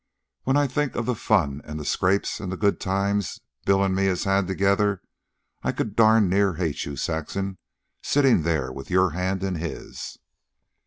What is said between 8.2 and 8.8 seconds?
there